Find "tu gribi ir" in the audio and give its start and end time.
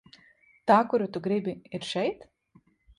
1.17-1.89